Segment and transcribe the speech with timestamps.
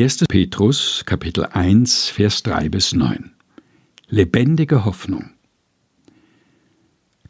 [0.00, 0.26] 1.
[0.28, 3.32] Petrus, Kapitel 1, Vers 3 bis 9.
[4.08, 5.30] Lebendige Hoffnung.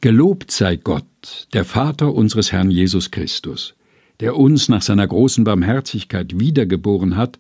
[0.03, 3.75] Gelobt sei Gott, der Vater unseres Herrn Jesus Christus,
[4.21, 7.39] der uns nach seiner großen Barmherzigkeit wiedergeboren hat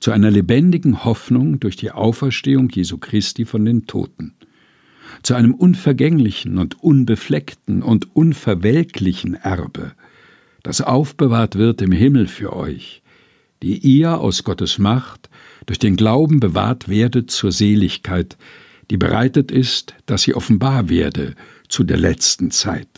[0.00, 4.32] zu einer lebendigen Hoffnung durch die Auferstehung Jesu Christi von den Toten,
[5.22, 9.92] zu einem unvergänglichen und unbefleckten und unverwelklichen Erbe,
[10.62, 13.02] das aufbewahrt wird im Himmel für euch,
[13.62, 15.28] die ihr aus Gottes Macht
[15.66, 18.36] durch den Glauben bewahrt werdet zur Seligkeit,
[18.90, 21.34] die bereitet ist, dass sie offenbar werde
[21.68, 22.88] zu der letzten Zeit.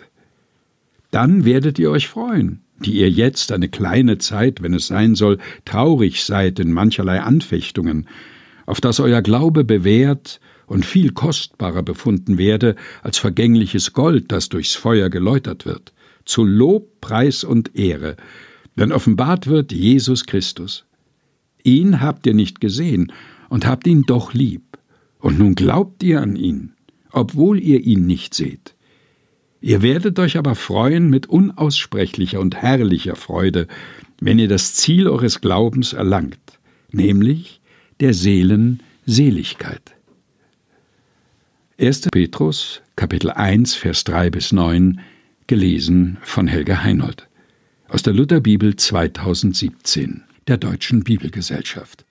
[1.11, 5.39] Dann werdet ihr euch freuen, die ihr jetzt eine kleine Zeit, wenn es sein soll,
[5.65, 8.09] traurig seid in mancherlei Anfechtungen,
[8.65, 14.75] auf dass euer Glaube bewährt und viel kostbarer befunden werde als vergängliches Gold, das durchs
[14.75, 15.93] Feuer geläutert wird,
[16.25, 18.17] zu Lob, Preis und Ehre,
[18.75, 20.85] wenn offenbart wird Jesus Christus.
[21.63, 23.13] Ihn habt ihr nicht gesehen
[23.49, 24.63] und habt ihn doch lieb,
[25.19, 26.73] und nun glaubt ihr an ihn,
[27.13, 28.75] obwohl ihr ihn nicht seht.
[29.61, 33.69] Ihr werdet euch aber freuen mit unaussprechlicher und herrlicher Freude,
[34.21, 36.59] wenn ihr das Ziel eures Glaubens erlangt,
[36.91, 37.61] nämlich
[38.01, 39.95] der Seelen Seligkeit.
[41.79, 42.09] 1.
[42.11, 45.01] Petrus, Kapitel 1, Vers 3 bis 9,
[45.47, 47.29] gelesen von Helga Heinold.
[47.93, 52.07] Aus der Lutherbibel 2017, der Deutschen Bibelgesellschaft.